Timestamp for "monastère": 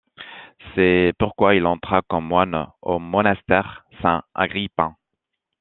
2.97-3.85